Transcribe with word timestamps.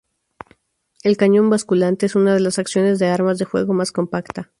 El 1.03 1.15
cañón 1.15 1.51
basculante 1.51 2.07
es 2.07 2.15
una 2.15 2.33
de 2.33 2.39
las 2.39 2.57
acciones 2.57 2.97
de 2.97 3.05
armas 3.09 3.37
de 3.37 3.45
fuego 3.45 3.71
más 3.73 3.91
compacta. 3.91 4.49